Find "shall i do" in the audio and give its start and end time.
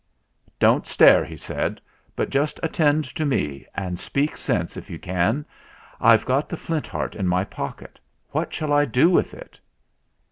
8.51-9.11